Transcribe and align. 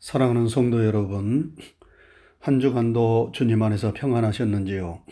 사랑하는 0.00 0.48
성도 0.48 0.86
여러분, 0.86 1.54
한 2.38 2.58
주간도 2.58 3.32
주님 3.34 3.62
안에서 3.62 3.92
평안하셨는지요? 3.92 5.02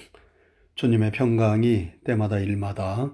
주님의 0.76 1.12
평강이 1.12 1.90
때마다 2.04 2.38
일마다 2.38 3.12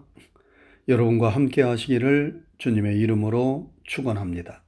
여러분과 0.87 1.31
함께 1.31 1.63
하시기를 1.63 2.45
주님의 2.59 3.01
이름으로 3.01 3.73
축원합니다. 3.83 4.63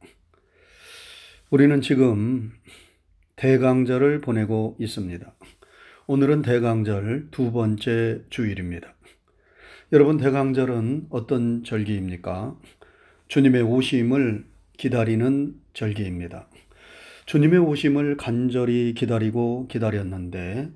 우리는 1.51 1.81
지금 1.81 2.51
대강절을 3.37 4.21
보내고 4.21 4.77
있습니다. 4.81 5.33
오늘은 6.09 6.43
대강절 6.43 7.29
두 7.31 7.53
번째 7.53 8.23
주일입니다. 8.31 8.97
여러분 9.93 10.17
대강절은 10.17 11.07
어떤 11.11 11.63
절기입니까? 11.63 12.59
주님의 13.29 13.63
오심을 13.63 14.45
기다리는 14.77 15.54
절기입니다. 15.73 16.48
주님의 17.27 17.59
오심을 17.59 18.16
간절히 18.16 18.95
기다리고 18.95 19.66
기다렸는데 19.66 20.71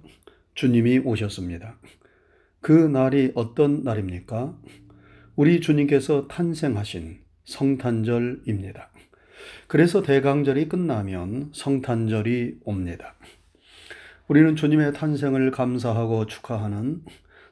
주님이 0.54 0.98
오셨습니다. 0.98 1.78
그 2.60 2.73
날이 2.73 3.30
어떤 3.36 3.84
날입니까? 3.84 4.59
우리 5.36 5.60
주님께서 5.60 6.26
탄생하신 6.26 7.20
성탄절입니다. 7.45 8.90
그래서 9.68 10.02
대강절이 10.02 10.68
끝나면 10.68 11.52
성탄절이 11.54 12.59
옵니다. 12.64 13.14
우리는 14.26 14.56
주님의 14.56 14.92
탄생을 14.95 15.52
감사하고 15.52 16.26
축하하는 16.26 17.02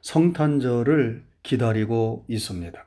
성탄절을 0.01 1.23
기다리고 1.41 2.25
있습니다. 2.27 2.85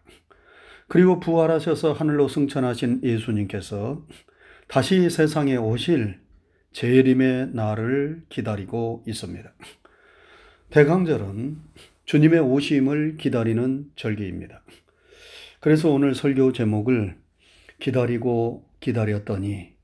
그리고 0.88 1.20
부활하셔서 1.20 1.94
하늘로 1.94 2.28
승천하신 2.28 3.00
예수님께서 3.02 4.04
다시 4.72 5.10
세상에 5.10 5.56
오실 5.56 6.18
재림의 6.72 7.50
날을 7.52 8.24
기다리고 8.30 9.04
있습니다. 9.06 9.52
대강절은 10.70 11.58
주님의 12.06 12.40
오심을 12.40 13.18
기다리는 13.18 13.90
절기입니다. 13.96 14.62
그래서 15.60 15.90
오늘 15.90 16.14
설교 16.14 16.52
제목을 16.54 17.18
기다리고 17.80 18.66
기다렸더니 18.80 19.74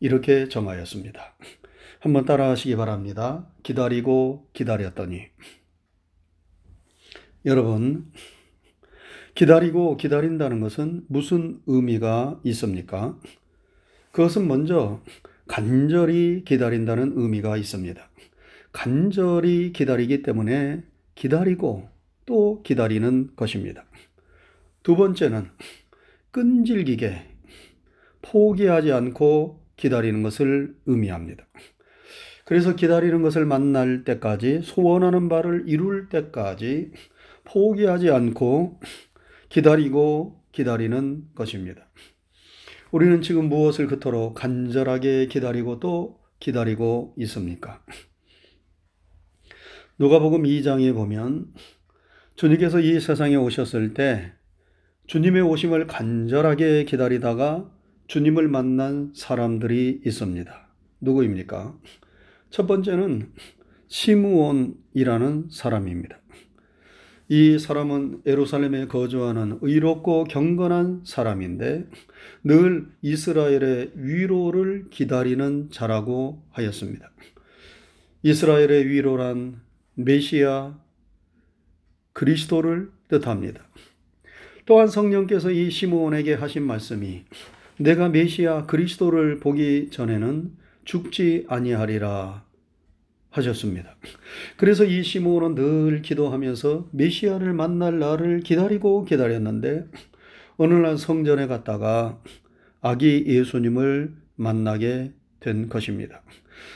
이렇게 0.00 0.48
정하였습니다. 0.48 1.36
한번 2.00 2.24
따라 2.24 2.50
하시기 2.50 2.74
바랍니다. 2.74 3.48
기다리고 3.62 4.48
기다렸더니. 4.54 5.22
여러분, 7.44 8.10
기다리고 9.36 9.96
기다린다는 9.96 10.58
것은 10.58 11.04
무슨 11.06 11.60
의미가 11.68 12.40
있습니까? 12.42 13.16
그것은 14.16 14.48
먼저 14.48 15.02
간절히 15.46 16.42
기다린다는 16.46 17.12
의미가 17.16 17.58
있습니다. 17.58 18.02
간절히 18.72 19.74
기다리기 19.74 20.22
때문에 20.22 20.82
기다리고 21.14 21.86
또 22.24 22.62
기다리는 22.62 23.36
것입니다. 23.36 23.84
두 24.82 24.96
번째는 24.96 25.50
끈질기게 26.30 27.26
포기하지 28.22 28.90
않고 28.92 29.60
기다리는 29.76 30.22
것을 30.22 30.74
의미합니다. 30.86 31.46
그래서 32.46 32.74
기다리는 32.74 33.20
것을 33.20 33.44
만날 33.44 34.04
때까지 34.04 34.62
소원하는 34.62 35.28
바를 35.28 35.64
이룰 35.66 36.08
때까지 36.08 36.90
포기하지 37.44 38.08
않고 38.08 38.80
기다리고 39.50 40.40
기다리는 40.52 41.28
것입니다. 41.34 41.86
우리는 42.96 43.20
지금 43.20 43.50
무엇을 43.50 43.88
그토록 43.88 44.32
간절하게 44.32 45.26
기다리고 45.26 45.80
또 45.80 46.18
기다리고 46.40 47.12
있습니까? 47.18 47.84
누가복음 49.98 50.44
2장에 50.44 50.94
보면 50.94 51.52
주님께서 52.36 52.80
이 52.80 52.98
세상에 52.98 53.36
오셨을 53.36 53.92
때 53.92 54.32
주님의 55.08 55.42
오심을 55.42 55.86
간절하게 55.86 56.84
기다리다가 56.84 57.70
주님을 58.06 58.48
만난 58.48 59.12
사람들이 59.14 60.00
있습니다. 60.02 60.68
누구입니까? 61.02 61.78
첫 62.48 62.66
번째는 62.66 63.30
시므온이라는 63.88 65.48
사람입니다. 65.50 66.18
이 67.28 67.58
사람은 67.58 68.22
에루살렘에 68.24 68.86
거주하는 68.86 69.58
의롭고 69.60 70.24
경건한 70.24 71.02
사람인데 71.04 71.86
늘 72.44 72.86
이스라엘의 73.02 73.92
위로를 73.96 74.86
기다리는 74.90 75.70
자라고 75.72 76.44
하였습니다. 76.50 77.10
이스라엘의 78.22 78.86
위로란 78.86 79.60
메시아 79.94 80.78
그리스도를 82.12 82.90
뜻합니다. 83.08 83.60
또한 84.64 84.86
성령께서 84.86 85.50
이 85.50 85.70
시므온에게 85.70 86.34
하신 86.34 86.62
말씀이 86.62 87.24
내가 87.78 88.08
메시아 88.08 88.66
그리스도를 88.66 89.38
보기 89.40 89.90
전에는 89.90 90.52
죽지 90.84 91.46
아니하리라 91.48 92.45
하셨습니다. 93.36 93.96
그래서 94.56 94.84
이 94.84 95.02
시므온은 95.02 95.54
늘 95.54 96.02
기도하면서 96.02 96.88
메시아를 96.92 97.52
만날 97.52 97.98
날을 97.98 98.40
기다리고 98.40 99.04
기다렸는데 99.04 99.86
어느 100.56 100.74
날 100.74 100.96
성전에 100.96 101.46
갔다가 101.46 102.20
아기 102.80 103.24
예수님을 103.26 104.14
만나게 104.36 105.12
된 105.40 105.68
것입니다. 105.68 106.22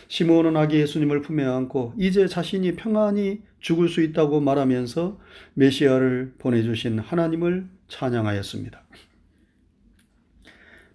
시므온은 0.08 0.56
아기 0.56 0.76
예수님을 0.76 1.22
품에 1.22 1.44
안고 1.44 1.94
이제 1.98 2.26
자신이 2.26 2.76
평안히 2.76 3.42
죽을 3.60 3.88
수 3.88 4.02
있다고 4.02 4.40
말하면서 4.40 5.18
메시아를 5.54 6.34
보내주신 6.38 6.98
하나님을 6.98 7.66
찬양하였습니다. 7.88 8.82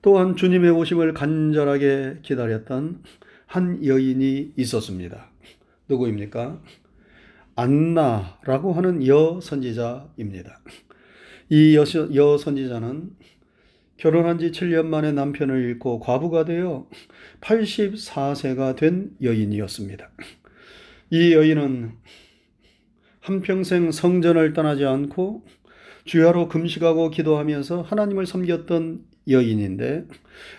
또한 0.01 0.35
주님의 0.35 0.69
오심을 0.69 1.13
간절하게 1.13 2.19
기다렸던 2.21 3.01
한 3.47 3.83
여인이 3.83 4.53
있었습니다. 4.55 5.31
누구입니까? 5.87 6.61
안나라고 7.55 8.73
하는 8.73 9.05
여 9.07 9.39
선지자입니다. 9.41 10.59
이 11.49 11.75
여, 11.75 11.83
여 12.15 12.37
선지자는 12.37 13.11
결혼한 13.97 14.39
지 14.39 14.51
7년 14.51 14.87
만에 14.87 15.11
남편을 15.13 15.63
잃고 15.63 15.99
과부가 15.99 16.43
되어 16.43 16.87
84세가 17.39 18.75
된 18.75 19.11
여인이었습니다. 19.21 20.09
이 21.11 21.33
여인은 21.33 21.93
한평생 23.21 23.91
성전을 23.91 24.53
떠나지 24.53 24.85
않고 24.85 25.45
주야로 26.03 26.49
금식하고 26.49 27.09
기도하면서 27.09 27.83
하나님을 27.83 28.25
섬겼던 28.25 29.05
여인인데 29.29 30.05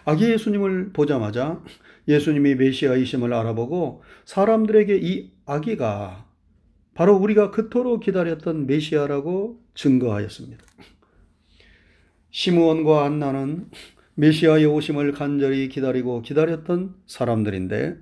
아기 0.05 0.31
예수님을 0.31 0.93
보자마자 0.93 1.63
예수님이 2.09 2.55
메시아이심을 2.55 3.33
알아보고 3.33 4.03
사람들에게 4.25 4.99
이 5.03 5.33
아기가 5.45 6.27
바로 6.95 7.17
우리가 7.17 7.51
그토록 7.51 8.01
기다렸던 8.01 8.67
메시아라고 8.67 9.61
증거하였습니다. 9.75 10.65
시므온과 12.31 13.05
안나는 13.05 13.71
메시아의 14.15 14.67
오심을 14.67 15.13
간절히 15.13 15.69
기다리고 15.69 16.23
기다렸던 16.23 16.95
사람들인데 17.07 17.99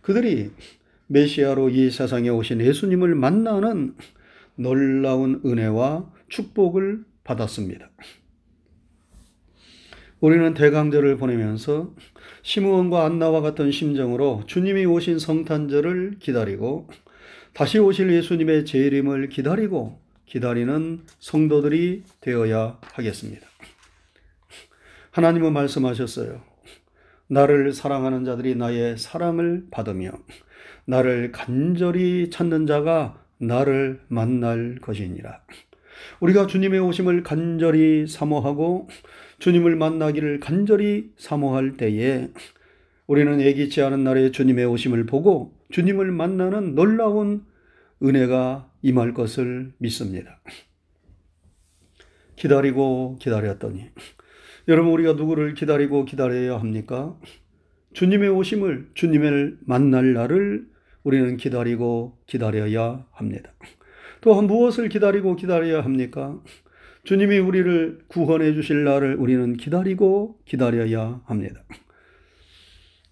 그들이 0.00 0.50
메시아로 1.06 1.70
이 1.70 1.90
세상에 1.90 2.28
오신 2.28 2.60
예수님을 2.60 3.14
만나는 3.14 3.94
놀라운 4.54 5.40
은혜와 5.44 6.10
축복을 6.28 7.04
받았습니다. 7.24 7.90
우리는 10.20 10.52
대강절을 10.52 11.16
보내면서 11.16 11.94
시므온과 12.42 13.06
안나와 13.06 13.40
같은 13.40 13.70
심정으로 13.70 14.42
주님이 14.46 14.84
오신 14.84 15.18
성탄절을 15.18 16.16
기다리고 16.20 16.88
다시 17.54 17.78
오실 17.78 18.12
예수님의 18.12 18.66
재림을 18.66 19.30
기다리고 19.30 19.98
기다리는 20.26 21.00
성도들이 21.18 22.04
되어야 22.20 22.78
하겠습니다. 22.92 23.46
하나님은 25.10 25.52
말씀하셨어요. 25.54 26.42
나를 27.26 27.72
사랑하는 27.72 28.24
자들이 28.24 28.56
나의 28.56 28.98
사랑을 28.98 29.64
받으며 29.70 30.12
나를 30.84 31.32
간절히 31.32 32.28
찾는 32.30 32.66
자가 32.66 33.22
나를 33.38 34.02
만날 34.08 34.76
것이니라. 34.82 35.40
우리가 36.20 36.46
주님의 36.46 36.80
오심을 36.80 37.22
간절히 37.22 38.06
사모하고 38.06 38.88
주님을 39.40 39.74
만나기를 39.74 40.38
간절히 40.40 41.12
사모할 41.16 41.76
때에 41.76 42.28
우리는 43.06 43.40
예기치 43.40 43.82
않은 43.82 44.04
날에 44.04 44.30
주님의 44.30 44.66
오심을 44.66 45.06
보고 45.06 45.52
주님을 45.72 46.12
만나는 46.12 46.74
놀라운 46.74 47.44
은혜가 48.02 48.70
임할 48.82 49.14
것을 49.14 49.72
믿습니다. 49.78 50.40
기다리고 52.36 53.18
기다렸더니 53.20 53.90
여러분 54.68 54.92
우리가 54.92 55.14
누구를 55.14 55.54
기다리고 55.54 56.04
기다려야 56.04 56.58
합니까? 56.58 57.18
주님의 57.92 58.28
오심을, 58.28 58.90
주님을 58.94 59.58
만날 59.62 60.12
날을 60.12 60.68
우리는 61.02 61.36
기다리고 61.36 62.18
기다려야 62.26 63.06
합니다. 63.10 63.52
또한 64.20 64.46
무엇을 64.46 64.88
기다리고 64.88 65.34
기다려야 65.34 65.82
합니까? 65.82 66.40
주님이 67.04 67.38
우리를 67.38 68.04
구원해 68.08 68.52
주실 68.52 68.84
날을 68.84 69.16
우리는 69.16 69.56
기다리고 69.56 70.38
기다려야 70.44 71.22
합니다. 71.24 71.64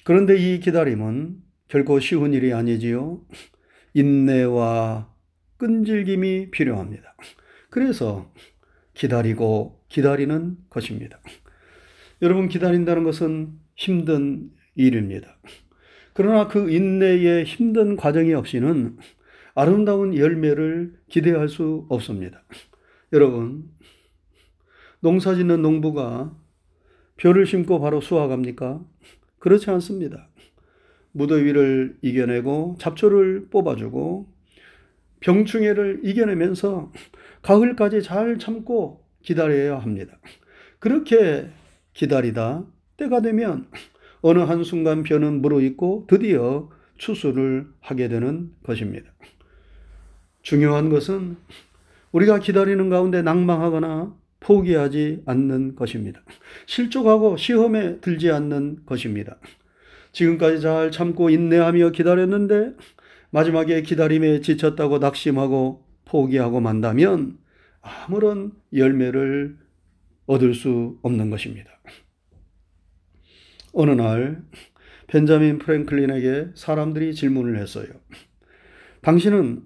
그런데 0.04 0.36
이 0.36 0.60
기다림은 0.60 1.36
결코 1.68 2.00
쉬운 2.00 2.32
일이 2.32 2.52
아니지요. 2.52 3.22
인내와 3.94 5.12
끈질김이 5.58 6.50
필요합니다. 6.50 7.14
그래서 7.70 8.32
기다리고 8.94 9.80
기다리는 9.88 10.56
것입니다. 10.70 11.20
여러분, 12.22 12.48
기다린다는 12.48 13.04
것은 13.04 13.52
힘든 13.76 14.50
일입니다. 14.74 15.38
그러나 16.14 16.48
그 16.48 16.70
인내의 16.70 17.44
힘든 17.44 17.96
과정이 17.96 18.34
없이는 18.34 18.96
아름다운 19.54 20.16
열매를 20.16 20.94
기대할 21.08 21.48
수 21.48 21.86
없습니다. 21.88 22.42
여러분, 23.12 23.70
농사 25.00 25.34
짓는 25.34 25.62
농부가 25.62 26.36
벼를 27.16 27.46
심고 27.46 27.80
바로 27.80 28.00
수확합니까? 28.00 28.84
그렇지 29.38 29.70
않습니다. 29.70 30.28
무더위를 31.12 31.96
이겨내고 32.02 32.76
잡초를 32.78 33.48
뽑아주고 33.50 34.28
병충해를 35.20 36.00
이겨내면서 36.04 36.92
가을까지 37.40 38.02
잘 38.02 38.38
참고 38.38 39.04
기다려야 39.22 39.78
합니다. 39.78 40.18
그렇게 40.78 41.48
기다리다 41.94 42.66
때가 42.98 43.22
되면 43.22 43.68
어느 44.20 44.40
한순간 44.40 45.02
벼는 45.02 45.40
무르익고 45.40 46.06
드디어 46.08 46.68
추수를 46.98 47.68
하게 47.80 48.08
되는 48.08 48.52
것입니다. 48.62 49.10
중요한 50.42 50.90
것은 50.90 51.36
우리가 52.12 52.38
기다리는 52.38 52.88
가운데 52.88 53.22
낭망하거나 53.22 54.16
포기하지 54.40 55.22
않는 55.26 55.74
것입니다. 55.74 56.22
실족하고 56.66 57.36
시험에 57.36 58.00
들지 58.00 58.30
않는 58.30 58.86
것입니다. 58.86 59.38
지금까지 60.12 60.60
잘 60.60 60.90
참고 60.90 61.30
인내하며 61.30 61.90
기다렸는데 61.90 62.74
마지막에 63.30 63.82
기다림에 63.82 64.40
지쳤다고 64.40 64.98
낙심하고 64.98 65.84
포기하고 66.06 66.60
만다면 66.60 67.38
아무런 67.80 68.52
열매를 68.72 69.56
얻을 70.26 70.54
수 70.54 70.98
없는 71.02 71.30
것입니다. 71.30 71.70
어느 73.72 73.90
날 73.90 74.42
벤자민 75.08 75.58
프랭클린에게 75.58 76.48
사람들이 76.54 77.14
질문을 77.14 77.58
했어요. 77.58 77.88
당신은 79.02 79.64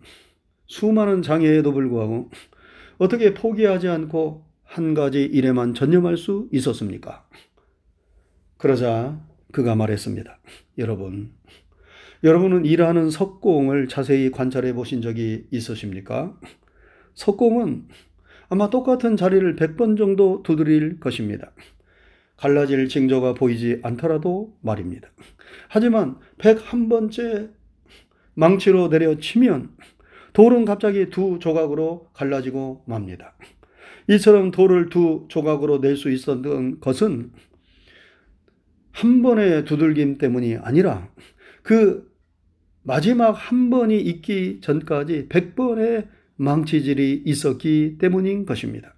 수많은 0.73 1.21
장애에도 1.21 1.75
불구하고 1.75 2.31
어떻게 2.97 3.35
포기하지 3.35 3.89
않고 3.89 4.47
한 4.65 4.95
가지 4.95 5.23
일에만 5.23 5.75
전념할 5.75 6.17
수 6.17 6.49
있었습니까? 6.51 7.29
그러자 8.57 9.21
그가 9.53 9.75
말했습니다. 9.75 10.39
여러분, 10.79 11.35
여러분은 12.25 12.65
일하는 12.65 13.11
석공을 13.11 13.89
자세히 13.89 14.31
관찰해 14.31 14.73
보신 14.73 15.03
적이 15.03 15.47
있으십니까? 15.51 16.41
석공은 17.13 17.89
아마 18.49 18.71
똑같은 18.71 19.19
자리를 19.19 19.57
100번 19.57 19.99
정도 19.99 20.43
두드릴 20.43 21.01
것입니다. 21.01 21.53
갈라질 22.39 22.89
징조가 22.89 23.35
보이지 23.35 23.81
않더라도 23.83 24.57
말입니다. 24.63 25.11
하지만 25.69 26.17
101번째 26.39 27.51
망치로 28.35 28.89
내려치면 28.89 29.77
돌은 30.33 30.65
갑자기 30.65 31.11
두 31.11 31.39
조각으로 31.41 32.09
갈라지고 32.15 32.85
맙니다. 32.87 33.37
이처럼 34.09 34.51
돌을 34.51 34.89
두 34.89 35.27
조각으로 35.29 35.79
낼 35.79 35.97
수 35.97 36.11
있었던 36.11 36.81
것은 36.81 37.33
한 38.91 39.23
번의 39.23 39.65
두들김 39.65 40.19
때문이 40.19 40.57
아니라 40.57 41.09
그 41.63 42.11
마지막 42.83 43.31
한 43.31 43.71
번이 43.71 44.01
있기 44.01 44.61
전까지 44.61 45.29
100번의 45.29 46.09
망치질이 46.37 47.23
있었기 47.25 47.99
때문인 47.99 48.45
것입니다. 48.45 48.95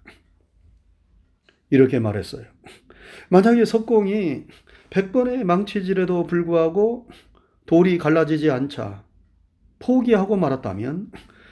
이렇게 1.69 1.99
말했어요. 1.99 2.45
만약에 3.29 3.65
석공이 3.65 4.45
100번의 4.89 5.43
망치질에도 5.43 6.25
불구하고 6.25 7.07
돌이 7.65 7.97
갈라지지 7.97 8.49
않자 8.49 9.04
포기하고 9.79 10.35
말았다면 10.37 11.11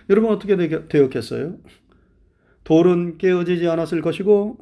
여러분 0.10 0.32
어떻게 0.32 0.56
되었겠어요? 0.88 1.58
돌은 2.64 3.18
깨어지지 3.18 3.68
않았을 3.68 4.02
것이고 4.02 4.60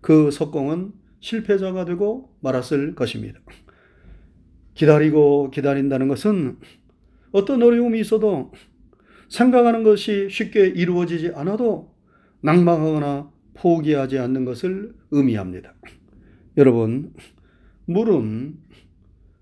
그 0.00 0.30
석공은 0.30 0.92
실패자가 1.20 1.84
되고 1.84 2.34
말았을 2.40 2.94
것입니다. 2.94 3.40
기다리고 4.74 5.50
기다린다는 5.50 6.08
것은 6.08 6.58
어떤 7.32 7.62
어려움이 7.62 8.00
있어도 8.00 8.52
생각하는 9.28 9.82
것이 9.82 10.28
쉽게 10.30 10.66
이루어지지 10.66 11.32
않아도 11.34 11.94
낭망하거나 12.42 13.30
포기하지 13.54 14.18
않는 14.18 14.44
것을 14.44 14.94
의미합니다. 15.10 15.74
여러분, 16.56 17.14
물은 17.86 18.58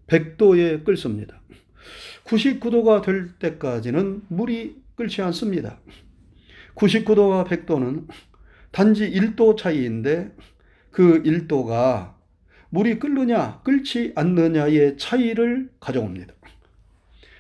100도에 0.07 0.85
끓습니다. 0.85 1.42
99도가 2.33 3.03
될 3.03 3.33
때까지는 3.39 4.23
물이 4.29 4.77
끓지 4.97 5.21
않습니다. 5.23 5.79
99도와 6.75 7.47
100도는 7.47 8.09
단지 8.71 9.11
1도 9.11 9.57
차이인데 9.57 10.35
그 10.91 11.23
1도가 11.23 12.15
물이 12.71 12.99
끓느냐, 12.99 13.61
끓지 13.65 14.13
않느냐의 14.15 14.97
차이를 14.97 15.69
가져옵니다. 15.79 16.33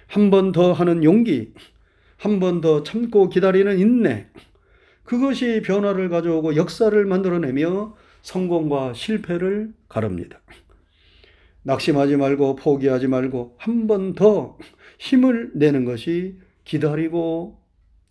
한 0.09 0.29
번 0.31 0.53
더 0.53 0.75
하는 0.75 1.03
용기, 1.05 1.55
한 2.19 2.38
번 2.38 2.61
더 2.61 2.83
참고 2.83 3.31
기다리는 3.31 3.79
인내, 3.79 4.27
그것이 5.05 5.62
변화를 5.65 6.11
가져오고 6.11 6.56
역사를 6.56 7.03
만들어내며 7.06 7.97
성공과 8.21 8.93
실패를 8.93 9.73
가릅니다. 9.88 10.41
낙심하지 11.64 12.17
말고 12.17 12.56
포기하지 12.56 13.06
말고 13.09 13.56
한 13.59 13.87
번 13.87 14.14
더 14.14 14.59
힘을 14.99 15.52
내는 15.54 15.85
것이 15.85 16.38
기다리고 16.64 17.61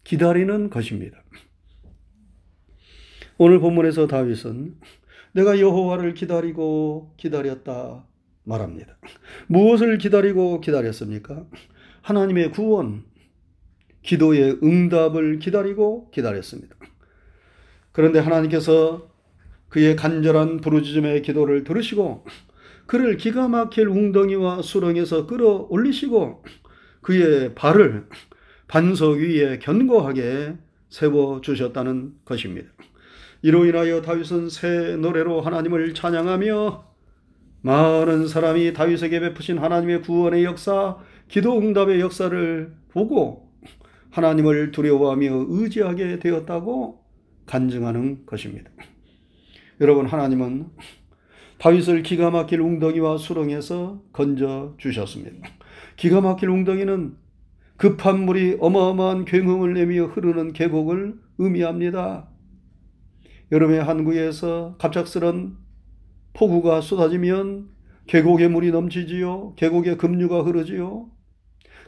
기다리는 0.03 0.69
것입니다. 0.69 1.23
오늘 3.37 3.59
본문에서 3.59 4.07
다윗은 4.07 4.75
내가 5.33 5.59
여호와를 5.59 6.13
기다리고 6.13 7.13
기다렸다 7.17 8.05
말합니다. 8.43 8.97
무엇을 9.47 9.97
기다리고 9.97 10.59
기다렸습니까? 10.61 11.45
하나님의 12.01 12.51
구원, 12.51 13.05
기도의 14.01 14.59
응답을 14.63 15.39
기다리고 15.39 16.09
기다렸습니다. 16.11 16.75
그런데 17.91 18.19
하나님께서 18.19 19.09
그의 19.69 19.95
간절한 19.95 20.57
부르짖음의 20.61 21.21
기도를 21.21 21.63
들으시고 21.63 22.25
그를 22.91 23.15
기가 23.15 23.47
막힐 23.47 23.87
웅덩이와 23.87 24.61
수렁에서 24.61 25.25
끌어올리시고 25.25 26.43
그의 26.99 27.55
발을 27.55 28.09
반석 28.67 29.19
위에 29.19 29.59
견고하게 29.59 30.57
세워 30.89 31.39
주셨다는 31.39 32.15
것입니다. 32.25 32.69
이로 33.43 33.63
인하여 33.63 34.01
다윗은 34.01 34.49
새 34.49 34.97
노래로 34.97 35.39
하나님을 35.39 35.93
찬양하며 35.93 36.83
많은 37.61 38.27
사람이 38.27 38.73
다윗에게 38.73 39.21
베푸신 39.21 39.59
하나님의 39.59 40.01
구원의 40.01 40.43
역사, 40.43 40.97
기도 41.29 41.59
응답의 41.59 42.01
역사를 42.01 42.73
보고 42.89 43.53
하나님을 44.09 44.71
두려워하며 44.71 45.45
의지하게 45.47 46.19
되었다고 46.19 47.01
간증하는 47.45 48.25
것입니다. 48.25 48.69
여러분 49.79 50.07
하나님은 50.07 50.67
다윗을 51.61 52.01
기가 52.01 52.31
막힐 52.31 52.59
웅덩이와 52.59 53.19
수렁에서 53.19 54.01
건져 54.13 54.73
주셨습니다. 54.79 55.47
기가 55.95 56.19
막힐 56.19 56.49
웅덩이는 56.49 57.15
급한 57.77 58.25
물이 58.25 58.57
어마어마한 58.59 59.25
굉흥을 59.25 59.75
내며 59.75 60.05
흐르는 60.07 60.53
계곡을 60.53 61.19
의미합니다. 61.37 62.27
여름에 63.51 63.77
한국에서 63.77 64.75
갑작스런 64.79 65.55
폭우가 66.33 66.81
쏟아지면 66.81 67.69
계곡에 68.07 68.47
물이 68.47 68.71
넘치지요. 68.71 69.53
계곡에 69.55 69.97
급류가 69.97 70.41
흐르지요. 70.41 71.11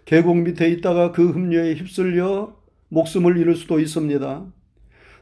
계곡 0.06 0.38
밑에 0.38 0.70
있다가 0.70 1.12
그 1.12 1.30
흡류에 1.30 1.74
휩쓸려 1.74 2.56
목숨을 2.90 3.38
잃을 3.38 3.56
수도 3.56 3.80
있습니다. 3.80 4.46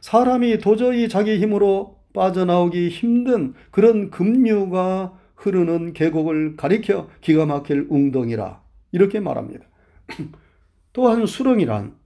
사람이 0.02 0.58
도저히 0.58 1.08
자기 1.08 1.38
힘으로 1.38 2.01
빠져나오기 2.12 2.88
힘든 2.88 3.54
그런 3.70 4.10
급류가 4.10 5.18
흐르는 5.36 5.92
계곡을 5.92 6.56
가리켜 6.56 7.08
기가 7.20 7.46
막힐 7.46 7.86
웅덩이라 7.90 8.62
이렇게 8.92 9.20
말합니다. 9.20 9.64
또한 10.92 11.26
수렁이란 11.26 11.96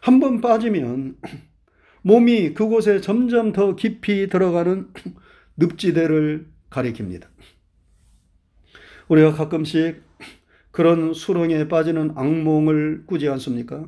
한 0.00 0.20
번 0.20 0.40
빠지면 0.40 1.16
몸이 2.02 2.54
그곳에 2.54 3.00
점점 3.00 3.52
더 3.52 3.74
깊이 3.74 4.28
들어가는 4.28 4.88
늪지대를 5.56 6.46
가리킵니다. 6.70 7.24
우리가 9.08 9.32
가끔씩 9.32 10.02
그런 10.70 11.12
수렁에 11.14 11.66
빠지는 11.68 12.12
악몽을 12.14 13.04
꾸지 13.06 13.28
않습니까? 13.28 13.86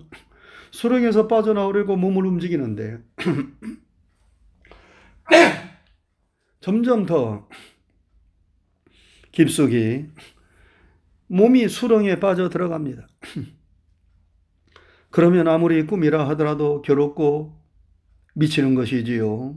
수렁에서 0.73 1.29
빠져나오려고 1.29 1.97
몸을 1.97 2.27
움직이는데 2.27 2.99
점점 6.61 7.07
더 7.07 7.49
깊숙이 9.33 10.07
몸이 11.29 11.69
수렁에 11.69 12.19
빠져 12.19 12.49
들어갑니다. 12.49 13.07
그러면 15.11 15.49
아무리 15.49 15.87
꿈이라 15.87 16.29
하더라도 16.31 16.83
괴롭고 16.83 17.57
미치는 18.35 18.75
것이지요. 18.75 19.57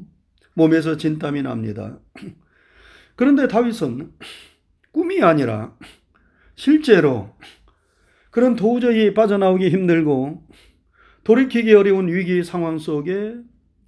몸에서 0.54 0.98
진땀이 0.98 1.42
납니다. 1.44 2.00
그런데 3.16 3.48
다윗은 3.48 4.12
꿈이 4.92 5.22
아니라 5.22 5.76
실제로 6.56 7.36
그런 8.30 8.56
도저히 8.56 9.14
빠져나오기 9.14 9.70
힘들고 9.70 10.48
돌이키기 11.24 11.74
어려운 11.74 12.08
위기 12.08 12.44
상황 12.44 12.78
속에 12.78 13.36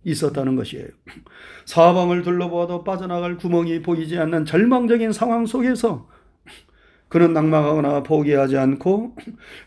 있었다는 0.06 0.56
것이에요. 0.56 0.88
사방을 1.66 2.22
둘러보아도 2.22 2.84
빠져나갈 2.84 3.36
구멍이 3.36 3.82
보이지 3.82 4.18
않는 4.18 4.46
절망적인 4.46 5.12
상황 5.12 5.46
속에서 5.46 6.08
그는 7.10 7.34
낭망하거나 7.34 8.04
포기하지 8.04 8.58
않고 8.58 9.16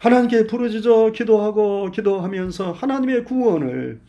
하나님께 0.01 0.47
부르짖어 0.47 1.13
기도하고 1.13 1.91
기도하면서 1.91 2.73
하나님의 2.73 3.25
구원을 3.25 4.01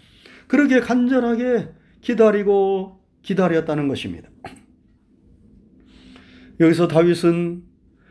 그렇게 0.47 0.79
간절하게 0.79 1.69
기다리고 2.01 2.99
기다렸다는 3.21 3.87
것입니다. 3.87 4.29
여기서 6.59 6.87
다윗은 6.87 7.63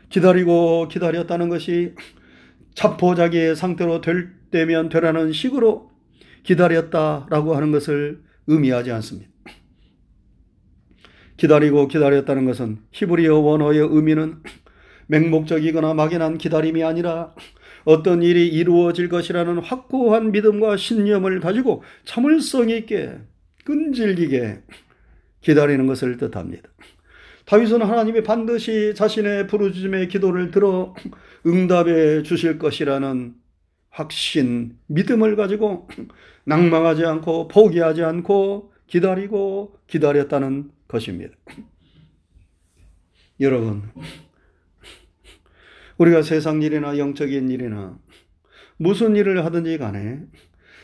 기다리고 0.09 0.87
기다렸다는 0.87 1.49
것이 1.49 1.93
자포자기의 2.73 3.55
상태로 3.55 4.01
될 4.01 4.33
때면 4.51 4.89
되라는 4.89 5.31
식으로 5.31 5.88
기다렸다라고 6.43 7.55
하는 7.55 7.71
것을 7.71 8.21
의미하지 8.47 8.91
않습니다. 8.91 9.29
기다리고 11.37 11.87
기다렸다는 11.87 12.45
것은 12.45 12.79
히브리어 12.91 13.37
원어의 13.37 13.79
의미는 13.79 14.43
맹목적이거나 15.07 15.93
막연한 15.93 16.37
기다림이 16.37 16.83
아니라 16.83 17.33
어떤 17.85 18.21
일이 18.21 18.47
이루어질 18.47 19.09
것이라는 19.09 19.59
확고한 19.59 20.31
믿음과 20.31 20.77
신념을 20.77 21.39
가지고 21.39 21.83
참을성 22.03 22.69
있게 22.69 23.17
끈질기게 23.65 24.61
기다리는 25.41 25.87
것을 25.87 26.17
뜻합니다. 26.17 26.69
다윗은 27.45 27.81
하나님이 27.81 28.21
반드시 28.21 28.93
자신의 28.95 29.47
부르짖음의 29.47 30.09
기도를 30.09 30.51
들어 30.51 30.93
응답해 31.47 32.21
주실 32.23 32.59
것이라는 32.59 33.33
확신, 33.89 34.77
믿음을 34.87 35.35
가지고 35.35 35.87
낭망하지 36.45 37.05
않고 37.05 37.47
포기하지 37.47 38.03
않고 38.03 38.73
기다리고 38.87 39.77
기다렸다는 39.87 40.71
것입니다. 40.87 41.33
여러분, 43.39 43.83
우리가 45.97 46.21
세상 46.21 46.61
일이나 46.61 46.97
영적인 46.97 47.49
일이나 47.49 47.97
무슨 48.77 49.15
일을 49.15 49.45
하든지 49.45 49.77
간에 49.77 50.21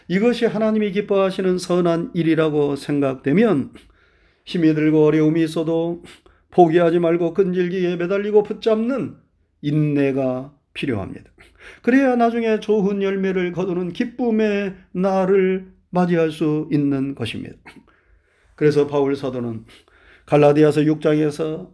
이것이 0.07 0.45
하나님이 0.45 0.91
기뻐하시는 0.91 1.57
선한 1.57 2.11
일이라고 2.13 2.75
생각되면 2.75 3.73
힘이 4.45 4.75
들고 4.75 5.05
어려움이 5.05 5.43
있어도 5.43 6.03
포기하지 6.51 6.99
말고 6.99 7.33
끈질기게 7.33 7.95
매달리고 7.95 8.43
붙잡는 8.43 9.15
인내가 9.61 10.53
필요합니다. 10.75 11.31
그래야 11.81 12.15
나중에 12.15 12.59
좋은 12.59 13.01
열매를 13.01 13.51
거두는 13.51 13.93
기쁨의 13.93 14.75
날을 14.91 15.73
맞이할 15.89 16.29
수 16.29 16.69
있는 16.71 17.15
것입니다. 17.15 17.55
그래서 18.55 18.85
바울 18.85 19.15
사도는 19.15 19.65
갈라디아서 20.27 20.81
6장에서 20.81 21.71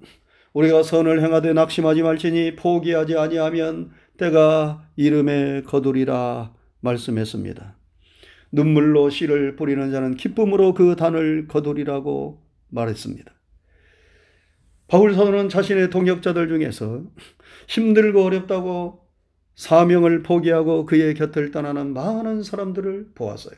우리가 0.54 0.84
선을 0.84 1.22
행하되 1.24 1.54
낙심하지 1.54 2.04
말지니 2.04 2.56
포기하지 2.56 3.18
아니하면 3.18 3.92
때가 4.18 4.88
이름에 4.96 5.64
거두리라 5.64 6.54
말씀했습니다. 6.82 7.78
눈물로 8.52 9.10
씨를 9.10 9.56
뿌리는 9.56 9.92
자는 9.92 10.16
기쁨으로 10.16 10.74
그 10.74 10.96
단을 10.96 11.48
거두리라고 11.48 12.42
말했습니다. 12.70 13.32
바울 14.92 15.14
사도는 15.14 15.48
자신의 15.48 15.90
동역자들 15.90 16.50
중에서 16.50 17.06
힘들고 17.70 18.26
어렵다고 18.26 19.08
사명을 19.56 20.22
포기하고 20.22 20.86
그의 20.86 21.14
곁을 21.14 21.52
떠나는 21.52 21.94
많은 21.94 22.44
사람들을 22.44 23.12
보았어요. 23.16 23.56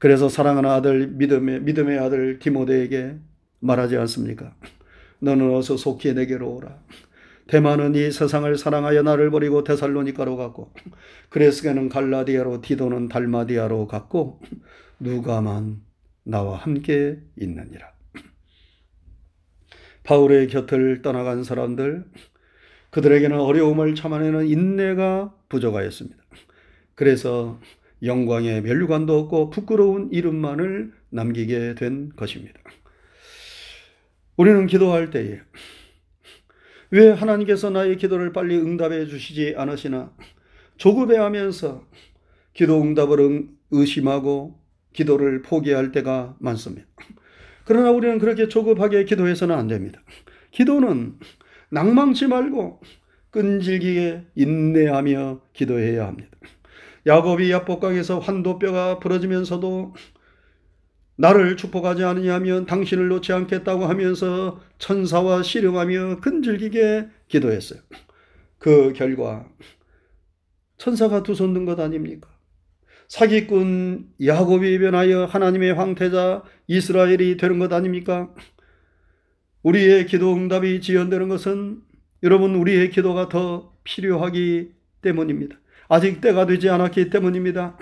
그래서 0.00 0.28
사랑하는 0.28 0.68
아들 0.68 1.06
믿음의 1.06 1.60
믿음의 1.60 1.96
아들 1.96 2.40
디모데에게 2.40 3.20
말하지 3.60 3.96
않습니까? 3.98 4.56
너는 5.20 5.54
어서 5.54 5.76
속히 5.76 6.12
내게로 6.12 6.56
오라. 6.56 6.76
대만은 7.46 7.94
이 7.94 8.10
세상을 8.10 8.58
사랑하여 8.58 9.02
나를 9.02 9.30
버리고 9.30 9.62
데살로니카로 9.62 10.36
갔고 10.36 10.72
그레스게는 11.28 11.88
갈라디아로 11.88 12.62
디도는 12.62 13.06
달마디아로 13.06 13.86
갔고 13.86 14.40
누가만 14.98 15.82
나와 16.24 16.56
함께 16.56 17.20
있느니라. 17.38 17.92
바울의 20.04 20.48
곁을 20.48 21.02
떠나간 21.02 21.44
사람들 21.44 22.04
그들에게는 22.90 23.38
어려움을 23.38 23.94
참아내는 23.94 24.46
인내가 24.46 25.34
부족하였습니다. 25.48 26.22
그래서 26.94 27.60
영광의 28.02 28.62
멸류관도 28.62 29.18
없고 29.18 29.50
부끄러운 29.50 30.08
이름만을 30.12 30.92
남기게 31.10 31.74
된 31.76 32.10
것입니다. 32.16 32.60
우리는 34.36 34.66
기도할 34.66 35.10
때에 35.10 35.40
왜 36.90 37.10
하나님께서 37.10 37.70
나의 37.70 37.96
기도를 37.96 38.32
빨리 38.32 38.56
응답해 38.56 39.06
주시지 39.06 39.54
않으시나 39.56 40.12
조급해 40.76 41.16
하면서 41.16 41.86
기도 42.52 42.82
응답을 42.82 43.48
의심하고 43.70 44.60
기도를 44.92 45.42
포기할 45.42 45.92
때가 45.92 46.36
많습니다. 46.38 46.86
그러나 47.64 47.90
우리는 47.90 48.18
그렇게 48.18 48.48
조급하게 48.48 49.04
기도해서는 49.04 49.54
안 49.56 49.68
됩니다. 49.68 50.00
기도는 50.50 51.18
낭망치 51.70 52.26
말고 52.26 52.80
끈질기게 53.30 54.26
인내하며 54.34 55.40
기도해야 55.52 56.06
합니다. 56.06 56.30
야곱이 57.06 57.50
야복강에서 57.50 58.18
환도뼈가 58.20 58.98
부러지면서도 59.00 59.94
나를 61.16 61.56
축복하지 61.56 62.04
않으냐면 62.04 62.66
당신을 62.66 63.08
놓지 63.08 63.32
않겠다고 63.32 63.84
하면서 63.86 64.60
천사와 64.78 65.42
씨름하며 65.42 66.20
끈질기게 66.20 67.08
기도했어요. 67.28 67.80
그 68.58 68.92
결과 68.94 69.48
천사가 70.78 71.22
두 71.22 71.32
손 71.34 71.54
든 71.54 71.64
것 71.64 71.78
아닙니까? 71.80 72.28
사기꾼 73.12 74.06
야곱이 74.24 74.78
변하여 74.78 75.26
하나님의 75.26 75.74
황태자 75.74 76.44
이스라엘이 76.66 77.36
되는 77.36 77.58
것 77.58 77.70
아닙니까? 77.70 78.30
우리의 79.62 80.06
기도 80.06 80.32
응답이 80.32 80.80
지연되는 80.80 81.28
것은 81.28 81.82
여러분 82.22 82.54
우리의 82.54 82.88
기도가 82.88 83.28
더 83.28 83.74
필요하기 83.84 84.70
때문입니다. 85.02 85.56
아직 85.90 86.22
때가 86.22 86.46
되지 86.46 86.70
않았기 86.70 87.10
때문입니다. 87.10 87.76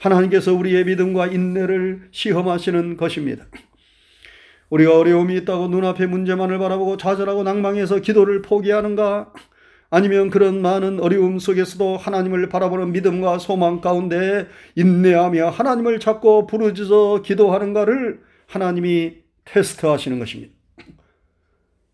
하나님께서 0.00 0.52
우리의 0.52 0.84
믿음과 0.84 1.28
인내를 1.28 2.08
시험하시는 2.10 2.98
것입니다. 2.98 3.46
우리가 4.68 4.98
어려움이 4.98 5.34
있다고 5.38 5.68
눈앞의 5.68 6.08
문제만을 6.08 6.58
바라보고 6.58 6.98
좌절하고 6.98 7.42
낭망해서 7.42 8.00
기도를 8.00 8.42
포기하는가? 8.42 9.32
아니면 9.94 10.28
그런 10.28 10.60
많은 10.60 10.98
어려움 10.98 11.38
속에서도 11.38 11.98
하나님을 11.98 12.48
바라보는 12.48 12.90
믿음과 12.90 13.38
소망 13.38 13.80
가운데 13.80 14.48
인내하며 14.74 15.50
하나님을 15.50 16.00
찾고 16.00 16.48
부르짖어 16.48 17.22
기도하는가를 17.22 18.20
하나님이 18.48 19.18
테스트하시는 19.44 20.18
것입니다. 20.18 20.52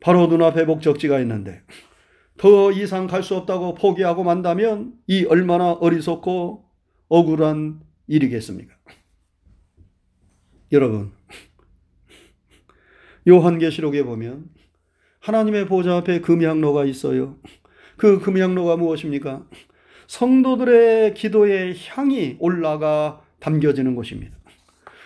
바로 0.00 0.28
눈앞에 0.28 0.64
목적지가 0.64 1.20
있는데 1.20 1.60
더 2.38 2.72
이상 2.72 3.06
갈 3.06 3.22
수 3.22 3.36
없다고 3.36 3.74
포기하고 3.74 4.24
만다면 4.24 4.94
이 5.06 5.26
얼마나 5.26 5.72
어리석고 5.72 6.64
억울한 7.10 7.80
일이겠습니까? 8.06 8.74
여러분, 10.72 11.12
요한계시록에 13.28 14.04
보면 14.04 14.46
하나님의 15.18 15.66
보좌 15.66 15.98
앞에 15.98 16.22
금향로가 16.22 16.86
있어요. 16.86 17.36
그 18.00 18.18
금향로가 18.18 18.78
무엇입니까? 18.78 19.44
성도들의 20.06 21.12
기도의 21.12 21.76
향이 21.90 22.36
올라가 22.38 23.20
담겨지는 23.40 23.94
곳입니다. 23.94 24.38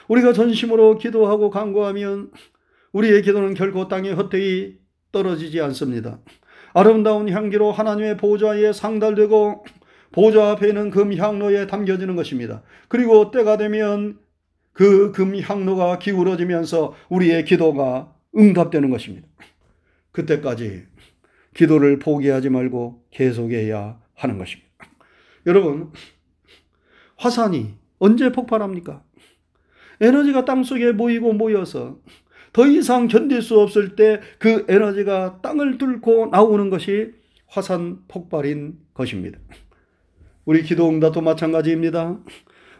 우리가 0.06 0.32
전심으로 0.32 0.98
기도하고 0.98 1.50
간구하면 1.50 2.30
우리의 2.92 3.22
기도는 3.22 3.54
결코 3.54 3.88
땅에 3.88 4.12
헛되이 4.12 4.76
떨어지지 5.10 5.60
않습니다. 5.60 6.20
아름다운 6.72 7.28
향기로 7.28 7.72
하나님의 7.72 8.16
보좌에 8.16 8.72
상달되고 8.72 9.64
보좌 10.12 10.52
앞에 10.52 10.68
있는 10.68 10.90
금향로에 10.90 11.66
담겨지는 11.66 12.14
것입니다. 12.14 12.62
그리고 12.86 13.32
때가 13.32 13.56
되면 13.56 14.20
그 14.72 15.10
금향로가 15.10 15.98
기울어지면서 15.98 16.94
우리의 17.08 17.44
기도가 17.44 18.14
응답되는 18.38 18.88
것입니다. 18.90 19.26
그때까지 20.12 20.93
기도를 21.54 21.98
포기하지 21.98 22.50
말고 22.50 23.04
계속해야 23.10 23.98
하는 24.14 24.38
것입니다. 24.38 24.68
여러분, 25.46 25.92
화산이 27.16 27.74
언제 27.98 28.32
폭발합니까? 28.32 29.02
에너지가 30.00 30.44
땅 30.44 30.64
속에 30.64 30.92
모이고 30.92 31.32
모여서 31.32 31.98
더 32.52 32.66
이상 32.66 33.08
견딜 33.08 33.42
수 33.42 33.58
없을 33.60 33.96
때 33.96 34.20
그 34.38 34.64
에너지가 34.68 35.40
땅을 35.42 35.78
뚫고 35.78 36.26
나오는 36.26 36.70
것이 36.70 37.12
화산 37.46 37.98
폭발인 38.08 38.78
것입니다. 38.92 39.38
우리 40.44 40.62
기도 40.62 40.88
응답도 40.88 41.20
마찬가지입니다. 41.20 42.18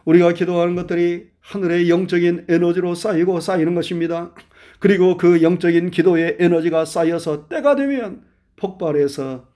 우리가 0.05 0.33
기도하는 0.33 0.75
것들이 0.75 1.29
하늘의 1.39 1.89
영적인 1.89 2.45
에너지로 2.47 2.93
쌓이고 2.93 3.39
쌓이는 3.39 3.73
것입니다. 3.73 4.33
그리고 4.79 5.17
그 5.17 5.41
영적인 5.41 5.89
기도의 5.91 6.37
에너지가 6.39 6.85
쌓여서 6.85 7.47
때가 7.47 7.75
되면 7.75 8.23
폭발해서 8.57 9.47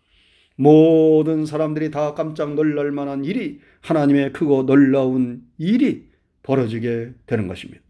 모든 0.55 1.45
사람들이 1.45 1.89
다 1.89 2.13
깜짝 2.13 2.53
놀랄 2.53 2.91
만한 2.91 3.23
일이 3.23 3.59
하나님의 3.81 4.33
크고 4.33 4.65
놀라운 4.65 5.43
일이 5.57 6.09
벌어지게 6.43 7.13
되는 7.25 7.47
것입니다. 7.47 7.81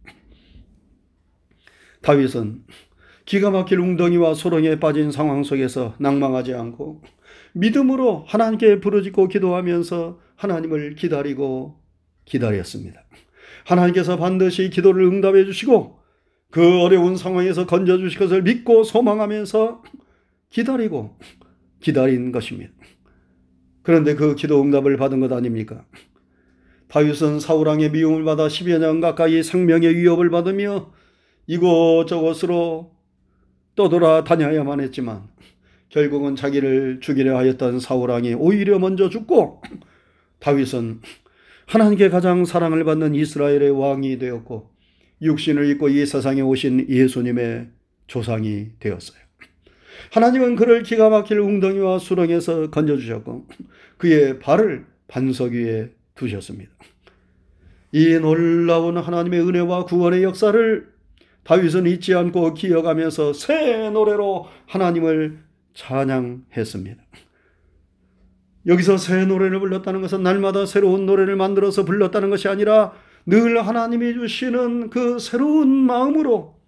다윗은 2.01 2.63
기가 3.25 3.51
막힐 3.51 3.80
웅덩이와 3.80 4.34
소렁에 4.34 4.80
빠진 4.80 5.12
상황 5.12 5.44
속에서 5.44 5.96
낭망하지 6.00 6.54
않고 6.54 7.01
믿음으로 7.54 8.25
하나님께 8.28 8.80
부르짖고 8.80 9.28
기도하면서 9.28 10.20
하나님을 10.36 10.96
기다리고 10.96 11.80
기다렸습니다. 12.25 13.04
하나님께서 13.66 14.18
반드시 14.18 14.70
기도를 14.70 15.04
응답해 15.06 15.46
주시고 15.46 16.00
그 16.51 16.82
어려운 16.82 17.16
상황에서 17.16 17.66
건져 17.66 17.98
주실 17.98 18.20
것을 18.20 18.42
믿고 18.42 18.84
소망하면서 18.84 19.84
기다리고 20.50 21.18
기다린 21.79 22.32
것입니다. 22.32 22.74
그런데 23.82 24.15
그 24.15 24.36
기도 24.36 24.62
응답을 24.62 24.98
받은 24.98 25.20
것 25.20 25.32
아닙니까? 25.32 25.86
다윗은 26.89 27.39
사울왕의 27.39 27.91
미움을 27.91 28.24
받아 28.24 28.48
10여 28.48 28.79
년 28.79 29.00
가까이 29.00 29.44
생명의 29.44 29.96
위협을 29.96 30.29
받으며 30.29 30.91
이곳저곳으로 31.48 32.91
떠돌아 33.75 34.24
다녀야만 34.24 34.82
했지만 34.82 35.27
결국은 35.89 36.36
자기를 36.36 37.00
죽이려 37.00 37.38
하였던 37.38 37.79
사울왕이 37.79 38.36
오히려 38.36 38.77
먼저 38.79 39.10
죽고 39.10 39.62
다윗은 40.39 41.01
하나님께 41.68 42.10
가장 42.10 42.46
사랑을 42.46 42.84
받는 42.84 43.13
이스라엘의 43.15 43.72
왕이 43.72 44.18
되었고 44.18 44.72
육신을 45.22 45.70
입고 45.72 45.89
이 45.89 46.06
세상에 46.06 46.41
오신 46.41 46.88
예수님의 46.89 47.70
조상이 48.08 48.72
되었어요. 48.79 49.28
하나님은 50.12 50.56
그를 50.56 50.84
기가 50.84 51.10
막힐 51.10 51.39
웅덩이와 51.39 52.00
수렁에서 52.00 52.70
건져주셨고 52.70 53.48
그의 53.98 54.39
발을 54.39 54.86
반석 55.08 55.51
위에 55.53 55.91
두셨습니다. 56.15 56.72
이 57.92 58.20
놀라운 58.20 58.98
하나님의 58.98 59.42
은혜와 59.42 59.85
구원의 59.85 60.24
역사를 60.24 60.88
다윗은 61.44 61.88
잊지 61.88 62.14
않고 62.14 62.53
기억하면서 62.53 63.33
새 63.33 63.90
노래로 63.90 64.48
하나님을 64.68 65.40
찬양했습니다. 65.74 67.01
여기서 68.68 68.98
새 68.98 69.25
노래를 69.25 69.59
불렀다는 69.59 70.01
것은 70.01 70.22
날마다 70.22 70.66
새로운 70.66 71.05
노래를 71.05 71.35
만들어서 71.35 71.85
불렀다는 71.85 72.29
것이 72.29 72.48
아니라 72.48 72.94
늘 73.25 73.66
하나님이 73.66 74.14
주시는 74.14 74.90
그 74.90 75.18
새로운 75.18 75.70
마음으로 75.70 76.58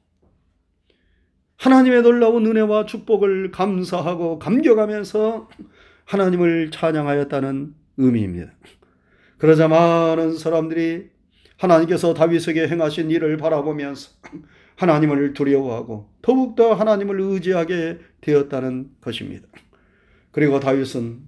하나님의 1.62 2.02
놀라운 2.02 2.48
은혜와 2.48 2.88
축복을 2.88 3.52
감사하고 3.52 4.40
감격하면서 4.40 5.48
하나님을 6.06 6.72
찬양하였다는 6.72 7.76
의미입니다. 7.98 8.52
그러자 9.38 9.68
많은 9.68 10.38
사람들이 10.38 11.10
하나님께서 11.58 12.16
다윗에게 12.16 12.68
행하신 12.68 13.12
일을 13.12 13.38
바라보면서 13.38 14.10
하나님을 14.76 15.34
두려워하고 15.34 16.10
더욱더 16.24 16.74
하나님을 16.74 17.22
의지하게 17.22 18.00
되었다는 18.22 18.90
것입니다. 19.00 19.48
그리고 20.32 20.60
다윗은 20.60 21.20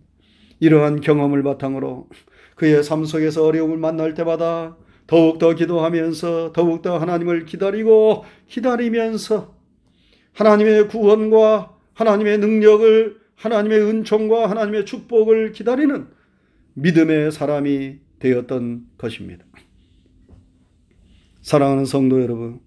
이러한 0.59 1.01
경험을 1.01 1.43
바탕으로 1.43 2.09
그의 2.55 2.83
삶 2.83 3.05
속에서 3.05 3.45
어려움을 3.45 3.77
만날 3.77 4.15
때마다 4.15 4.77
더욱더 5.05 5.53
기도하면서 5.53 6.53
더욱더 6.53 6.97
하나님을 6.97 7.45
기다리고 7.45 8.25
기다리면서 8.47 9.52
하나님의 10.33 10.87
구원과 10.87 11.77
하나님의 11.93 12.39
능력을 12.39 13.17
하나님의 13.35 13.81
은총과 13.81 14.49
하나님의 14.49 14.85
축복을 14.85 15.51
기다리는 15.51 16.07
믿음의 16.73 17.31
사람이 17.31 17.99
되었던 18.19 18.85
것입니다. 18.97 19.45
사랑하는 21.41 21.85
성도 21.85 22.21
여러분, 22.21 22.61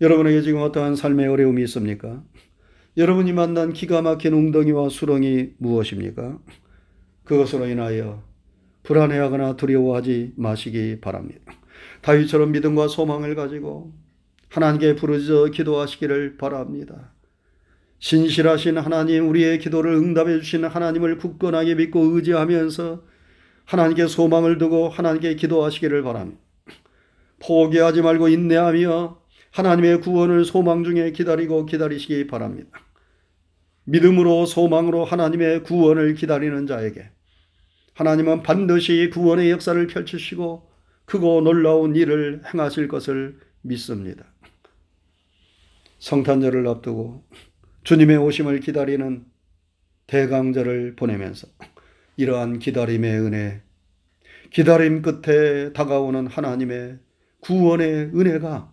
여러분에게 0.00 0.42
지금 0.42 0.60
어떠한 0.62 0.96
삶의 0.96 1.28
어려움이 1.28 1.62
있습니까? 1.62 2.22
여러분이 2.96 3.32
만난 3.32 3.72
기가 3.72 4.02
막힌 4.02 4.32
웅덩이와 4.32 4.88
수렁이 4.88 5.54
무엇입니까? 5.58 6.38
그것으로 7.24 7.68
인하여 7.68 8.24
불안해하거나 8.82 9.56
두려워하지 9.56 10.32
마시기 10.36 11.00
바랍니다. 11.00 11.52
다윗처럼 12.02 12.50
믿음과 12.52 12.88
소망을 12.88 13.36
가지고 13.36 13.92
하나님께 14.50 14.96
부르짖어 14.96 15.46
기도하시기를 15.46 16.36
바랍니다. 16.36 17.14
신실하신 18.00 18.78
하나님, 18.78 19.28
우리의 19.28 19.58
기도를 19.58 19.92
응답해 19.92 20.40
주시는 20.40 20.68
하나님을 20.68 21.18
굳건하게 21.18 21.76
믿고 21.76 22.00
의지하면서 22.16 23.02
하나님께 23.64 24.06
소망을 24.08 24.58
두고 24.58 24.88
하나님께 24.88 25.36
기도하시기를 25.36 26.02
바랍니다. 26.02 26.40
포기하지 27.38 28.02
말고 28.02 28.28
인내하며 28.28 29.20
하나님의 29.52 30.00
구원을 30.00 30.44
소망 30.44 30.82
중에 30.82 31.12
기다리고 31.12 31.66
기다리시기 31.66 32.26
바랍니다. 32.26 32.70
믿음으로 33.84 34.46
소망으로 34.46 35.04
하나님의 35.04 35.62
구원을 35.62 36.14
기다리는 36.14 36.66
자에게 36.66 37.10
하나님은 37.94 38.42
반드시 38.42 39.10
구원의 39.12 39.50
역사를 39.50 39.86
펼치시고 39.86 40.70
크고 41.04 41.40
놀라운 41.42 41.94
일을 41.94 42.42
행하실 42.52 42.88
것을 42.88 43.38
믿습니다. 43.62 44.29
성탄절을 46.00 46.66
앞두고 46.66 47.22
주님의 47.84 48.16
오심을 48.16 48.60
기다리는 48.60 49.24
대강절을 50.06 50.96
보내면서 50.96 51.46
이러한 52.16 52.58
기다림의 52.58 53.20
은혜, 53.20 53.62
기다림 54.50 55.02
끝에 55.02 55.72
다가오는 55.72 56.26
하나님의 56.26 56.98
구원의 57.40 58.10
은혜가 58.14 58.72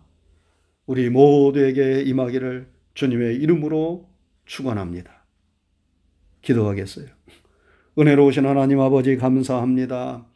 우리 0.86 1.08
모두에게 1.10 2.02
임하기를 2.02 2.68
주님의 2.94 3.36
이름으로 3.36 4.08
축원합니다. 4.46 5.24
기도하겠어요. 6.42 7.06
은혜로우신 7.98 8.46
하나님 8.46 8.80
아버지 8.80 9.16
감사합니다. 9.16 10.26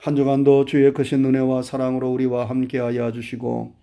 한 0.00 0.16
주간도 0.16 0.64
주의 0.64 0.92
크신 0.92 1.24
은혜와 1.24 1.62
사랑으로 1.62 2.10
우리와 2.10 2.48
함께하여 2.48 3.12
주시고 3.12 3.77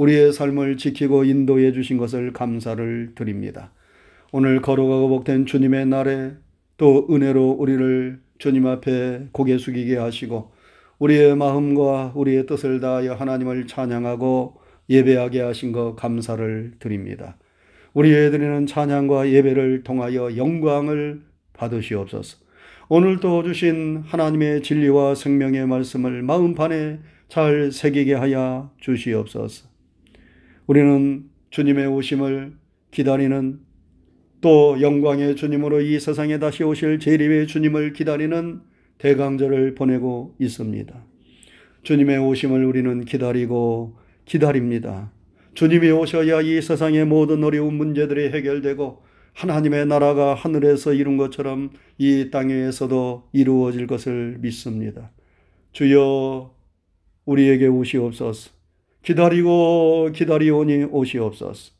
우리의 0.00 0.32
삶을 0.32 0.78
지키고 0.78 1.24
인도해 1.24 1.72
주신 1.72 1.98
것을 1.98 2.32
감사를 2.32 3.12
드립니다. 3.14 3.70
오늘 4.32 4.62
거룩하고 4.62 5.10
복된 5.10 5.44
주님의 5.44 5.86
날에 5.86 6.32
또 6.78 7.06
은혜로 7.10 7.50
우리를 7.58 8.18
주님 8.38 8.66
앞에 8.66 9.28
고개 9.32 9.58
숙이게 9.58 9.98
하시고 9.98 10.52
우리의 11.00 11.36
마음과 11.36 12.12
우리의 12.14 12.46
뜻을 12.46 12.80
다하여 12.80 13.12
하나님을 13.12 13.66
찬양하고 13.66 14.54
예배하게 14.88 15.42
하신 15.42 15.72
것 15.72 15.96
감사를 15.96 16.72
드립니다. 16.78 17.36
우리의 17.92 18.30
드리는 18.30 18.66
찬양과 18.66 19.28
예배를 19.28 19.82
통하여 19.82 20.34
영광을 20.34 21.20
받으시옵소서. 21.52 22.38
오늘도 22.88 23.42
주신 23.42 24.02
하나님의 24.06 24.62
진리와 24.62 25.14
생명의 25.14 25.66
말씀을 25.66 26.22
마음판에 26.22 27.00
잘 27.28 27.70
새기게 27.70 28.14
하여 28.14 28.70
주시옵소서. 28.80 29.69
우리는 30.70 31.24
주님의 31.50 31.88
오심을 31.88 32.52
기다리는 32.92 33.58
또 34.40 34.80
영광의 34.80 35.34
주님으로 35.34 35.80
이 35.80 35.98
세상에 35.98 36.38
다시 36.38 36.62
오실 36.62 37.00
재림의 37.00 37.48
주님을 37.48 37.92
기다리는 37.92 38.60
대강절을 38.98 39.74
보내고 39.74 40.36
있습니다. 40.38 41.04
주님의 41.82 42.18
오심을 42.18 42.64
우리는 42.64 43.04
기다리고 43.04 43.96
기다립니다. 44.24 45.10
주님이 45.54 45.90
오셔야 45.90 46.40
이 46.42 46.62
세상의 46.62 47.04
모든 47.04 47.42
어려운 47.42 47.74
문제들이 47.74 48.28
해결되고 48.28 49.02
하나님의 49.32 49.86
나라가 49.86 50.34
하늘에서 50.34 50.94
이룬 50.94 51.16
것처럼 51.16 51.70
이 51.98 52.30
땅에서도 52.30 53.30
이루어질 53.32 53.88
것을 53.88 54.38
믿습니다. 54.38 55.10
주여 55.72 56.54
우리에게 57.24 57.66
오시옵소서. 57.66 58.59
기다리고 59.02 60.10
기다리오니 60.12 60.84
오시옵소서. 60.84 61.72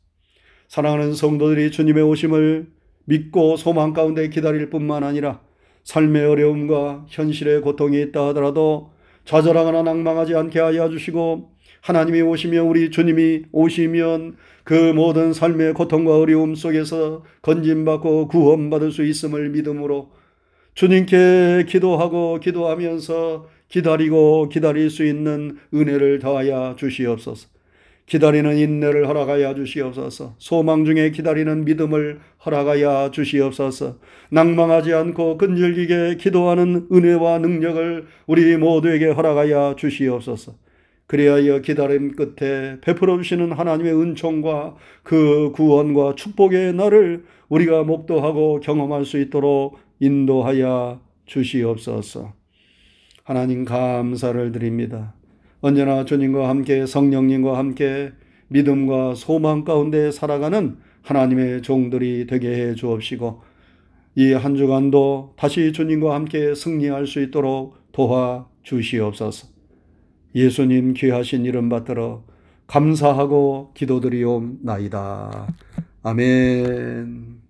사랑하는 0.67 1.13
성도들이 1.13 1.71
주님의 1.71 2.03
오심을 2.03 2.67
믿고 3.05 3.57
소망 3.57 3.93
가운데 3.93 4.29
기다릴 4.29 4.69
뿐만 4.69 5.03
아니라 5.03 5.41
삶의 5.83 6.25
어려움과 6.25 7.05
현실의 7.09 7.61
고통이 7.61 8.01
있다 8.01 8.27
하더라도 8.29 8.91
좌절하거나 9.25 9.83
낭망하지 9.83 10.35
않게 10.35 10.59
하여 10.59 10.89
주시고 10.89 11.51
하나님이 11.81 12.21
오시면 12.21 12.67
우리 12.67 12.91
주님이 12.91 13.43
오시면 13.51 14.37
그 14.63 14.93
모든 14.93 15.33
삶의 15.33 15.73
고통과 15.73 16.17
어려움 16.17 16.53
속에서 16.55 17.23
건진받고 17.41 18.27
구원받을 18.27 18.91
수 18.91 19.03
있음을 19.03 19.49
믿음으로 19.49 20.11
주님께 20.75 21.65
기도하고 21.67 22.39
기도하면서 22.39 23.47
기다리고 23.71 24.49
기다릴 24.49 24.89
수 24.89 25.05
있는 25.05 25.57
은혜를 25.73 26.19
더하여 26.19 26.75
주시옵소서. 26.77 27.47
기다리는 28.05 28.57
인내를 28.57 29.07
허락하여 29.07 29.55
주시옵소서. 29.55 30.35
소망 30.37 30.83
중에 30.83 31.11
기다리는 31.11 31.63
믿음을 31.63 32.19
허락하여 32.45 33.11
주시옵소서. 33.11 33.99
낭망하지 34.29 34.93
않고 34.93 35.37
끈질기게 35.37 36.17
기도하는 36.19 36.87
은혜와 36.91 37.39
능력을 37.39 38.05
우리 38.27 38.57
모두에게 38.57 39.05
허락하여 39.07 39.75
주시옵소서. 39.77 40.55
그리하여 41.07 41.59
기다림 41.59 42.15
끝에 42.15 42.79
베풀어 42.81 43.17
주시는 43.17 43.53
하나님의 43.53 43.93
은총과 43.93 44.75
그 45.03 45.51
구원과 45.53 46.15
축복의 46.15 46.73
날을 46.73 47.23
우리가 47.47 47.83
목도하고 47.83 48.59
경험할 48.59 49.05
수 49.05 49.17
있도록 49.19 49.77
인도하여 49.99 50.99
주시옵소서. 51.25 52.40
하나님 53.31 53.63
감사를 53.63 54.51
드립니다. 54.51 55.13
언제나 55.61 56.03
주님과 56.03 56.49
함께 56.49 56.85
성령님과 56.85 57.57
함께 57.57 58.11
믿음과 58.49 59.15
소망 59.15 59.63
가운데 59.63 60.11
살아가는 60.11 60.75
하나님의 61.01 61.61
종들이 61.61 62.27
되게 62.27 62.49
해 62.49 62.75
주옵시고 62.75 63.41
이 64.17 64.33
한 64.33 64.57
주간도 64.57 65.35
다시 65.37 65.71
주님과 65.71 66.13
함께 66.13 66.53
승리할 66.53 67.07
수 67.07 67.21
있도록 67.21 67.77
도와 67.93 68.49
주시옵소서. 68.63 69.47
예수님 70.35 70.93
귀하신 70.93 71.45
이름 71.45 71.69
받들어 71.69 72.25
감사하고 72.67 73.71
기도드리옵나이다. 73.75 75.47
아멘. 76.03 77.40